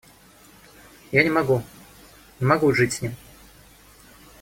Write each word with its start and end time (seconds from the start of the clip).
Я 1.11 1.21
не 1.23 1.29
могу, 1.29 1.61
не 2.39 2.47
могу 2.47 2.73
жить 2.73 2.93
с 2.93 3.01
ним. 3.03 3.15